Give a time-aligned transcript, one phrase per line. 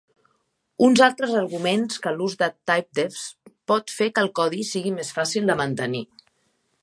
[0.85, 3.27] Uns altres argumenten que l'ús de typedefs
[3.73, 6.05] pot fer que el codi sigui més fàcil de mantenir.